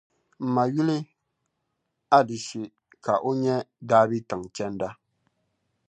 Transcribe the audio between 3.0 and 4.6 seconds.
ka o nya dabi' tiŋ